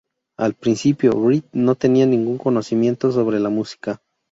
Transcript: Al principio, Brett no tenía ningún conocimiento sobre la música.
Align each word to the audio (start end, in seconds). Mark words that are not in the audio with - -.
Al 0.39 0.55
principio, 0.55 1.11
Brett 1.13 1.45
no 1.53 1.75
tenía 1.75 2.07
ningún 2.07 2.39
conocimiento 2.39 3.11
sobre 3.11 3.39
la 3.39 3.49
música. 3.49 4.01